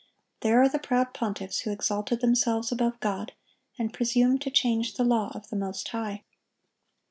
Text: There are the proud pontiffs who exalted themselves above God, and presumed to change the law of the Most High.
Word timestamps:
There 0.39 0.59
are 0.63 0.67
the 0.67 0.79
proud 0.79 1.13
pontiffs 1.13 1.59
who 1.59 1.71
exalted 1.71 2.21
themselves 2.21 2.71
above 2.71 2.99
God, 3.01 3.33
and 3.77 3.93
presumed 3.93 4.41
to 4.41 4.49
change 4.49 4.95
the 4.95 5.03
law 5.03 5.31
of 5.35 5.49
the 5.49 5.55
Most 5.55 5.89
High. 5.89 6.23